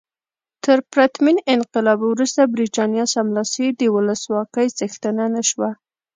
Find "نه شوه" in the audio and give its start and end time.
5.35-5.69